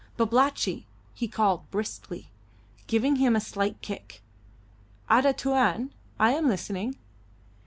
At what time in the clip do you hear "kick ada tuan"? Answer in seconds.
3.83-5.93